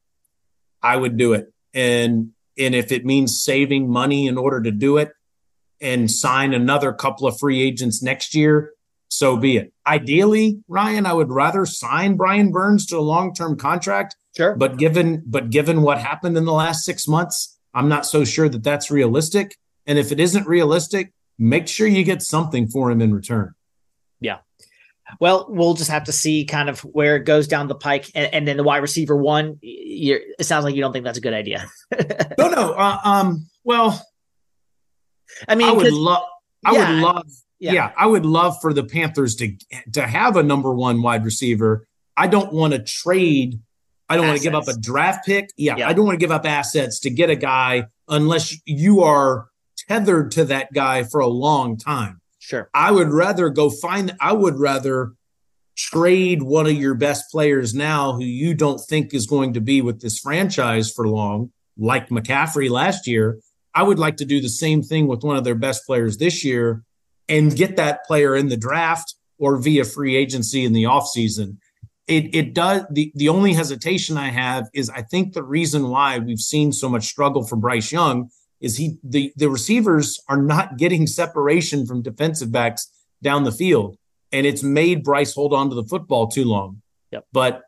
[0.83, 1.53] I would do it.
[1.75, 5.13] And and if it means saving money in order to do it
[5.81, 8.73] and sign another couple of free agents next year,
[9.09, 9.73] so be it.
[9.87, 14.17] Ideally, Ryan, I would rather sign Brian Burns to a long-term contract.
[14.37, 14.55] Sure.
[14.55, 18.49] But given but given what happened in the last 6 months, I'm not so sure
[18.49, 19.57] that that's realistic.
[19.87, 23.55] And if it isn't realistic, make sure you get something for him in return.
[25.21, 28.33] Well, we'll just have to see kind of where it goes down the pike, and,
[28.33, 29.59] and then the wide receiver one.
[29.63, 31.67] it sounds like you don't think that's a good idea.
[32.39, 32.73] no, no.
[32.73, 33.47] Uh, um.
[33.65, 34.05] Well,
[35.49, 36.25] I mean, I would love.
[36.65, 37.27] I yeah, would love.
[37.59, 37.73] Yeah.
[37.73, 39.57] yeah, I would love for the Panthers to
[39.93, 41.87] to have a number one wide receiver.
[42.17, 43.61] I don't want to trade
[44.13, 45.51] I don't want to give up a draft pick.
[45.57, 45.89] Yeah, yeah.
[45.89, 49.49] I don't want to give up assets to get a guy unless you are
[49.89, 52.21] tethered to that guy for a long time.
[52.43, 52.69] Sure.
[52.75, 55.13] I would rather go find, I would rather
[55.77, 59.81] trade one of your best players now who you don't think is going to be
[59.81, 63.39] with this franchise for long, like McCaffrey last year.
[63.77, 66.45] I would like to do the same thing with one of their best players this
[66.45, 66.83] year
[67.29, 71.59] and get that player in the draft or via free agency in the offseason
[72.09, 76.19] it it does the the only hesitation I have is I think the reason why
[76.19, 78.29] we've seen so much struggle for Bryce Young
[78.63, 83.99] is he the the receivers are not getting separation from defensive backs down the field,
[84.31, 86.81] and it's made Bryce hold on to the football too long.
[87.11, 87.27] Yep.
[87.33, 87.63] But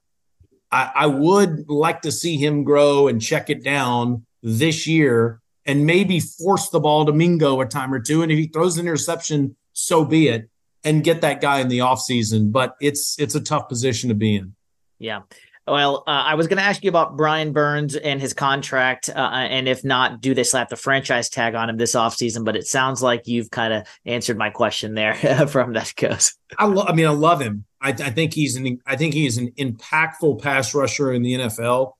[0.72, 5.86] I, I would like to see him grow and check it down this year and
[5.86, 8.22] maybe force the ball to Mingo a time or two.
[8.22, 10.48] And if he throws an interception, so be it
[10.84, 12.52] and get that guy in the offseason.
[12.52, 14.54] But it's it's a tough position to be in.
[14.98, 15.22] Yeah.
[15.66, 19.18] Well, uh, I was going to ask you about Brian Burns and his contract, uh,
[19.18, 22.44] and if not, do they slap the franchise tag on him this offseason?
[22.44, 25.14] But it sounds like you've kind of answered my question there
[25.48, 26.34] from that goes.
[26.58, 27.64] I, lo- I mean, I love him.
[27.80, 31.92] I, I think he's an I think he's an impactful pass rusher in the NFL,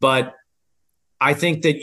[0.00, 0.34] but
[1.20, 1.76] I think that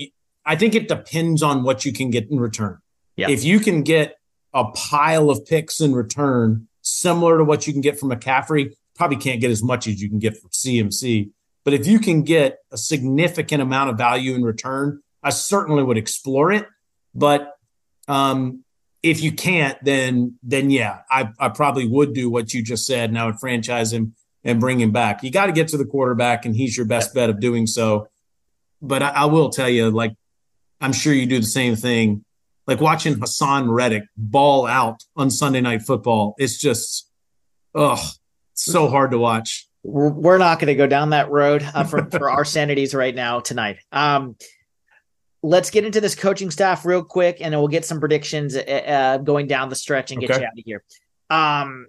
[0.45, 2.79] I think it depends on what you can get in return.
[3.15, 3.29] Yeah.
[3.29, 4.17] If you can get
[4.53, 8.73] a pile of picks in return, similar to what you can get from McCaffrey.
[8.95, 11.31] Probably can't get as much as you can get from CMC.
[11.63, 15.97] But if you can get a significant amount of value in return, I certainly would
[15.97, 16.67] explore it.
[17.13, 17.53] But
[18.07, 18.63] um,
[19.01, 23.09] if you can't, then then yeah, I, I probably would do what you just said.
[23.09, 25.23] And I would franchise him and bring him back.
[25.23, 28.07] You got to get to the quarterback, and he's your best bet of doing so.
[28.81, 30.13] But I, I will tell you, like
[30.79, 32.25] I'm sure you do the same thing
[32.67, 36.35] like watching Haason Reddick ball out on Sunday Night Football.
[36.37, 37.09] It's just,
[37.73, 38.03] oh,
[38.55, 39.67] so hard to watch.
[39.83, 43.39] We're not going to go down that road uh, for, for our sanities right now
[43.39, 43.77] tonight.
[43.91, 44.35] Um,
[45.43, 48.59] let's get into this coaching staff real quick, and then we'll get some predictions uh,
[48.59, 50.41] uh going down the stretch and get okay.
[50.41, 50.83] you out of here.
[51.29, 51.87] Um,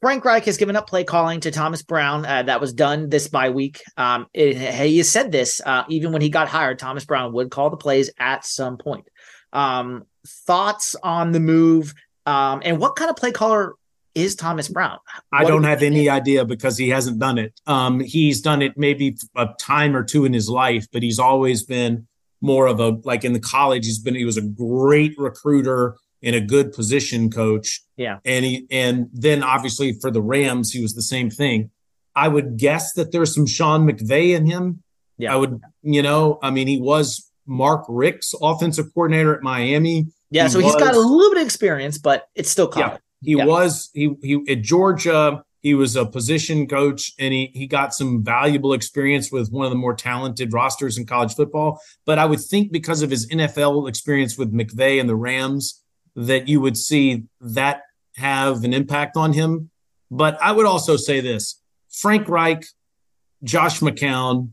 [0.00, 2.26] Frank Reich has given up play calling to Thomas Brown.
[2.26, 3.82] Uh, that was done this bye week.
[3.96, 6.80] Um, it, he has said this uh, even when he got hired.
[6.80, 9.06] Thomas Brown would call the plays at some point.
[9.52, 11.94] Um, thoughts on the move,
[12.26, 13.74] um, and what kind of play caller
[14.14, 14.98] is Thomas Brown?
[15.30, 17.58] What I don't have any idea because he hasn't done it.
[17.66, 21.62] Um, he's done it maybe a time or two in his life, but he's always
[21.62, 22.06] been
[22.40, 23.86] more of a like in the college.
[23.86, 27.82] He's been he was a great recruiter and a good position coach.
[27.96, 28.18] Yeah.
[28.24, 31.70] And he and then obviously for the Rams, he was the same thing.
[32.14, 34.82] I would guess that there's some Sean McVay in him.
[35.18, 35.32] Yeah.
[35.32, 40.06] I would, you know, I mean, he was Mark Richt's offensive coordinator at Miami.
[40.30, 43.00] Yeah, He so he's got a little bit of experience, but it's still college.
[43.22, 43.44] He Yeah.
[43.46, 45.42] was he he at Georgia.
[45.60, 49.70] He was a position coach, and he he got some valuable experience with one of
[49.70, 51.80] the more talented rosters in college football.
[52.04, 55.82] But I would think because of his NFL experience with McVay and the Rams,
[56.16, 57.82] that you would see that
[58.16, 59.70] have an impact on him.
[60.10, 62.64] But I would also say this: Frank Reich,
[63.44, 64.50] Josh McCown,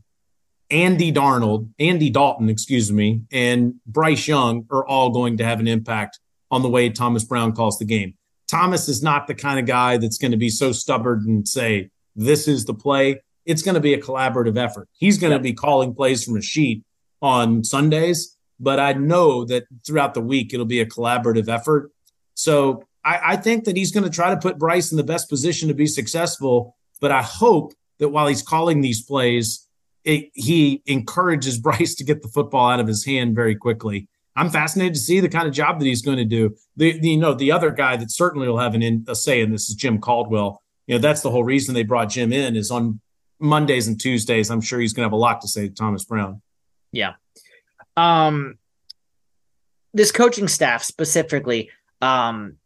[0.70, 5.66] Andy Darnold, Andy Dalton, excuse me, and Bryce Young are all going to have an
[5.66, 6.20] impact
[6.52, 8.14] on the way Thomas Brown calls the game.
[8.50, 11.90] Thomas is not the kind of guy that's going to be so stubborn and say,
[12.16, 13.20] this is the play.
[13.46, 14.88] It's going to be a collaborative effort.
[14.98, 16.82] He's going to be calling plays from a sheet
[17.22, 21.92] on Sundays, but I know that throughout the week, it'll be a collaborative effort.
[22.34, 25.28] So I, I think that he's going to try to put Bryce in the best
[25.28, 26.76] position to be successful.
[27.00, 29.66] But I hope that while he's calling these plays,
[30.04, 34.08] it, he encourages Bryce to get the football out of his hand very quickly.
[34.36, 36.56] I'm fascinated to see the kind of job that he's going to do.
[36.76, 39.40] The, the you know the other guy that certainly will have an in, a say
[39.40, 40.62] in this is Jim Caldwell.
[40.86, 43.00] You know that's the whole reason they brought Jim in is on
[43.38, 44.50] Mondays and Tuesdays.
[44.50, 46.42] I'm sure he's going to have a lot to say to Thomas Brown.
[46.92, 47.14] Yeah.
[47.96, 48.56] Um
[49.92, 52.56] this coaching staff specifically, um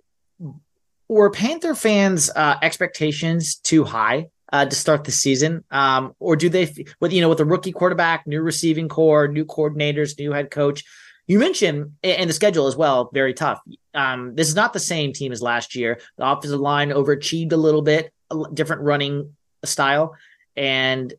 [1.08, 5.64] were Panther fans uh expectations too high uh to start the season?
[5.70, 9.46] Um or do they with you know with a rookie quarterback, new receiving corps, new
[9.46, 10.84] coordinators, new head coach?
[11.26, 13.60] You mentioned and the schedule as well, very tough.
[13.94, 16.00] Um, this is not the same team as last year.
[16.18, 19.34] The offensive line overachieved a little bit, a different running
[19.64, 20.16] style,
[20.56, 21.12] and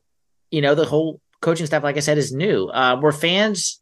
[0.52, 2.68] you know the whole coaching staff, like I said, is new.
[2.68, 3.82] Uh, were fans'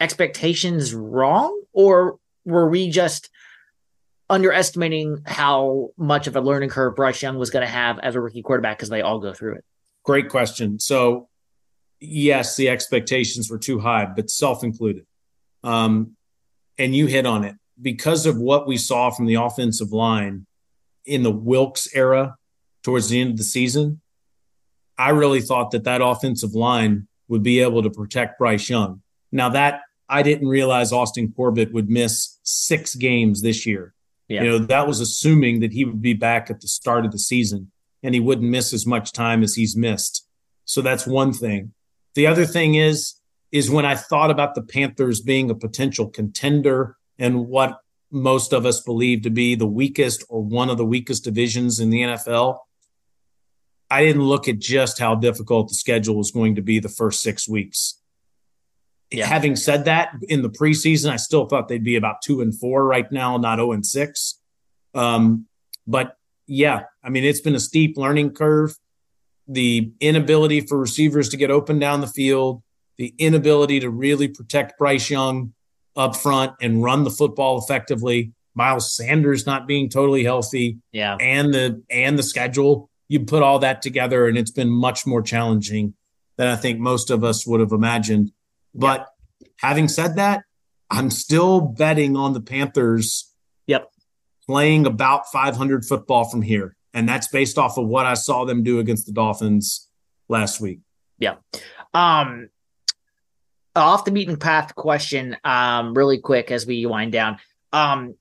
[0.00, 3.30] expectations wrong, or were we just
[4.28, 8.20] underestimating how much of a learning curve Bryce Young was going to have as a
[8.20, 9.64] rookie quarterback because they all go through it?
[10.04, 10.78] Great question.
[10.78, 11.28] So,
[12.00, 15.06] yes, the expectations were too high, but self included.
[15.62, 16.16] Um,
[16.78, 20.46] and you hit on it because of what we saw from the offensive line
[21.04, 22.36] in the Wilks era
[22.82, 24.00] towards the end of the season.
[24.98, 29.02] I really thought that that offensive line would be able to protect Bryce Young.
[29.32, 33.94] Now, that I didn't realize Austin Corbett would miss six games this year.
[34.28, 34.42] Yeah.
[34.42, 37.18] You know, that was assuming that he would be back at the start of the
[37.18, 37.70] season
[38.02, 40.26] and he wouldn't miss as much time as he's missed.
[40.64, 41.72] So that's one thing.
[42.16, 43.14] The other thing is,
[43.52, 47.78] is when I thought about the Panthers being a potential contender and what
[48.10, 51.90] most of us believe to be the weakest or one of the weakest divisions in
[51.90, 52.58] the NFL,
[53.90, 57.20] I didn't look at just how difficult the schedule was going to be the first
[57.20, 58.00] six weeks.
[59.10, 59.26] Yeah.
[59.26, 62.84] Having said that, in the preseason, I still thought they'd be about two and four
[62.84, 64.40] right now, not 0 and six.
[64.94, 65.46] Um,
[65.86, 68.74] but yeah, I mean, it's been a steep learning curve.
[69.48, 72.62] The inability for receivers to get open down the field,
[72.98, 75.52] the inability to really protect Bryce Young
[75.94, 78.32] up front and run the football effectively.
[78.54, 81.16] Miles Sanders not being totally healthy, Yeah.
[81.20, 82.90] and the and the schedule.
[83.08, 85.94] You put all that together, and it's been much more challenging
[86.36, 88.32] than I think most of us would have imagined.
[88.74, 89.06] But
[89.60, 90.42] having said that,
[90.90, 93.32] I'm still betting on the Panthers
[93.66, 93.90] Yep.
[94.46, 96.75] playing about 500 football from here.
[96.96, 99.88] And that's based off of what I saw them do against the Dolphins
[100.28, 100.80] last week.
[101.18, 101.36] Yeah.
[101.94, 102.48] Um
[103.76, 107.38] off the beaten path question, um, really quick as we wind down.
[107.72, 108.14] Um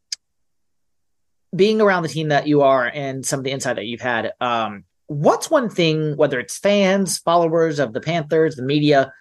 [1.55, 4.33] being around the team that you are and some of the insight that you've had,
[4.41, 9.13] um, what's one thing, whether it's fans, followers of the Panthers, the media,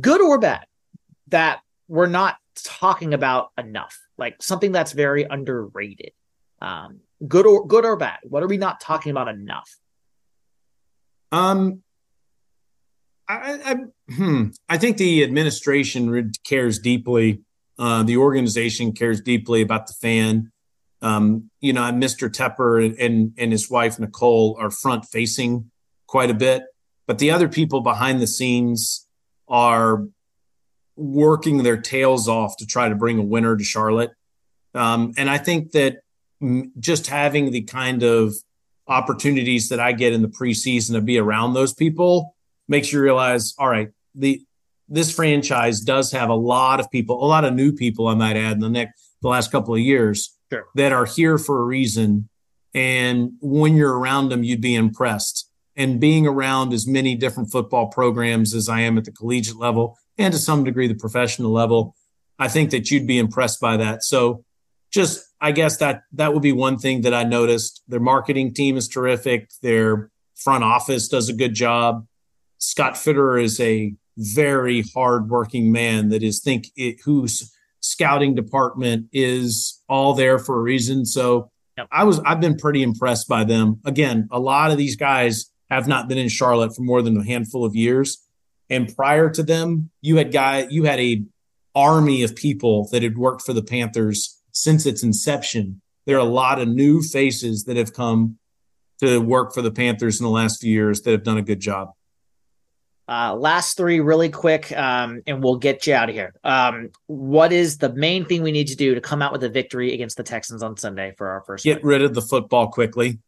[0.00, 0.64] good or bad,
[1.28, 3.98] that we're not talking about enough?
[4.16, 6.12] Like something that's very underrated.
[6.62, 8.18] Um, good or good or bad.
[8.24, 9.68] What are we not talking about enough?
[11.32, 11.82] Um,
[13.28, 13.76] I, I,
[14.12, 17.40] hmm, I think the administration cares deeply.
[17.78, 20.52] Uh, the organization cares deeply about the fan.
[21.02, 22.30] Um, you know, Mr.
[22.30, 25.70] Tepper and, and and his wife Nicole are front facing
[26.06, 26.62] quite a bit,
[27.06, 29.06] but the other people behind the scenes
[29.48, 30.06] are
[30.96, 34.12] working their tails off to try to bring a winner to Charlotte.
[34.74, 35.98] Um, and I think that
[36.78, 38.34] just having the kind of
[38.86, 42.34] opportunities that I get in the preseason to be around those people
[42.68, 44.42] makes you realize, all right, the
[44.88, 48.36] this franchise does have a lot of people, a lot of new people, I might
[48.36, 50.66] add, in the next the last couple of years Sure.
[50.74, 52.28] that are here for a reason.
[52.74, 55.48] And when you're around them, you'd be impressed.
[55.74, 59.96] And being around as many different football programs as I am at the collegiate level
[60.18, 61.96] and to some degree the professional level,
[62.38, 64.02] I think that you'd be impressed by that.
[64.04, 64.44] So
[64.94, 67.82] just I guess that that would be one thing that I noticed.
[67.88, 69.50] Their marketing team is terrific.
[69.60, 72.06] Their front office does a good job.
[72.58, 79.82] Scott Fitterer is a very hardworking man that is think it, whose scouting department is
[79.88, 81.04] all there for a reason.
[81.04, 81.88] So yep.
[81.90, 83.80] I was I've been pretty impressed by them.
[83.84, 87.24] Again, a lot of these guys have not been in Charlotte for more than a
[87.24, 88.24] handful of years.
[88.70, 91.24] And prior to them, you had guy you had a
[91.74, 95.82] army of people that had worked for the Panthers since its inception.
[96.06, 98.38] There are a lot of new faces that have come
[99.00, 101.60] to work for the Panthers in the last few years that have done a good
[101.60, 101.92] job.
[103.06, 106.32] Uh, last three really quick, um, and we'll get you out of here.
[106.42, 109.50] Um, what is the main thing we need to do to come out with a
[109.50, 111.64] victory against the Texans on Sunday for our first?
[111.64, 113.18] Get rid of the football quickly.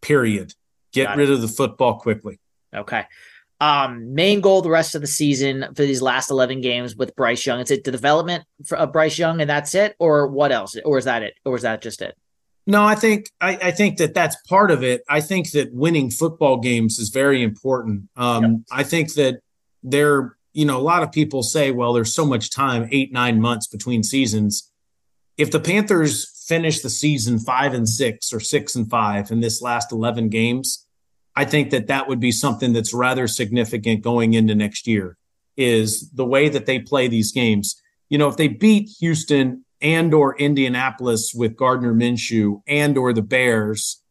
[0.00, 0.54] Period.
[0.92, 1.32] Get Got rid it.
[1.32, 2.38] of the football quickly.
[2.74, 3.04] Okay.
[3.60, 7.44] Um, main goal the rest of the season for these last 11 games with Bryce
[7.44, 7.60] Young.
[7.60, 9.94] Is it the development for, of Bryce Young and that's it?
[9.98, 10.76] Or what else?
[10.84, 11.34] Or is that it?
[11.44, 12.16] Or is that just it?
[12.66, 15.02] No, I think I, I, think that that's part of it.
[15.08, 18.08] I think that winning football games is very important.
[18.16, 18.52] Um, yep.
[18.70, 19.40] I think that
[19.82, 23.40] there, you know, a lot of people say, well, there's so much time, eight nine
[23.40, 24.70] months between seasons.
[25.36, 29.60] If the Panthers finish the season five and six or six and five in this
[29.60, 30.86] last eleven games,
[31.36, 35.16] I think that that would be something that's rather significant going into next year.
[35.56, 37.80] Is the way that they play these games.
[38.08, 43.22] You know, if they beat Houston and or Indianapolis with Gardner Minshew and or the
[43.22, 44.02] Bears,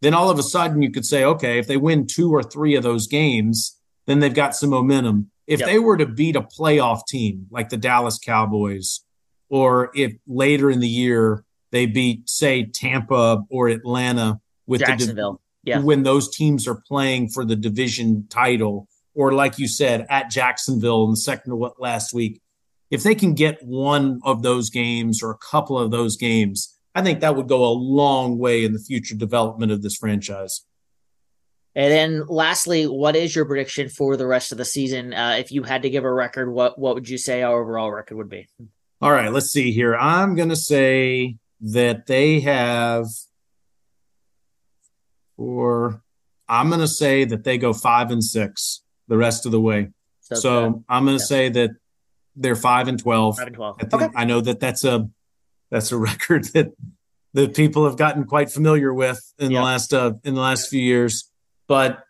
[0.00, 2.74] then all of a sudden you could say, okay, if they win two or three
[2.74, 5.30] of those games, then they've got some momentum.
[5.46, 5.68] If yep.
[5.68, 9.00] they were to beat a playoff team like the Dallas Cowboys,
[9.48, 15.38] or if later in the year they beat, say, Tampa or Atlanta with Jacksonville, the,
[15.64, 15.78] yeah.
[15.78, 21.04] when those teams are playing for the division title, or like you said, at Jacksonville
[21.04, 22.40] in the second last week,
[22.90, 27.02] if they can get one of those games or a couple of those games, I
[27.02, 30.66] think that would go a long way in the future development of this franchise.
[31.74, 35.14] And then, lastly, what is your prediction for the rest of the season?
[35.14, 37.90] Uh, if you had to give a record, what what would you say our overall
[37.90, 38.46] record would be?
[39.00, 39.96] All right, let's see here.
[39.96, 43.06] I'm going to say that they have,
[45.36, 46.02] or
[46.48, 49.88] I'm going to say that they go five and six the rest of the way.
[50.20, 51.26] So, so I'm going to yeah.
[51.26, 51.70] say that
[52.36, 53.38] they're five and twelve.
[53.38, 53.76] Five and twelve.
[53.80, 54.12] I, think, okay.
[54.14, 55.08] I know that that's a
[55.70, 56.72] that's a record that
[57.34, 59.60] that people have gotten quite familiar with in yep.
[59.60, 61.30] the last uh, in the last few years.
[61.66, 62.04] But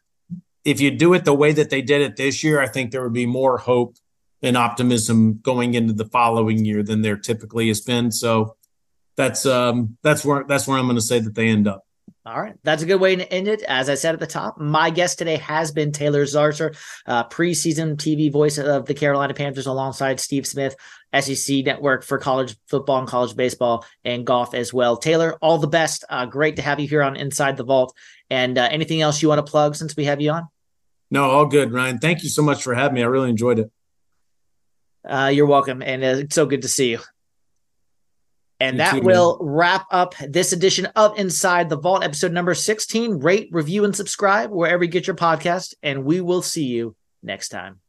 [0.64, 3.02] if you do it the way that they did it this year, I think there
[3.02, 3.96] would be more hope
[4.42, 8.10] and optimism going into the following year than there typically has been.
[8.10, 8.56] So
[9.16, 11.84] that's um that's where that's where I'm going to say that they end up.
[12.24, 12.54] All right.
[12.62, 13.62] That's a good way to end it.
[13.62, 17.96] As I said at the top, my guest today has been Taylor Zarzour, uh, preseason
[17.96, 20.76] TV voice of the Carolina Panthers alongside Steve Smith,
[21.18, 24.96] SEC Network for college football and college baseball and golf as well.
[24.96, 26.04] Taylor, all the best.
[26.08, 27.92] Uh, great to have you here on Inside the Vault.
[28.30, 30.46] And uh, anything else you want to plug since we have you on?
[31.10, 31.98] No, all good, Ryan.
[31.98, 33.02] Thank you so much for having me.
[33.02, 33.70] I really enjoyed it.
[35.04, 35.82] Uh, you're welcome.
[35.82, 37.00] And uh, it's so good to see you.
[38.62, 43.18] And that will wrap up this edition of Inside the Vault, episode number 16.
[43.18, 45.74] Rate, review, and subscribe wherever you get your podcast.
[45.82, 47.81] And we will see you next time.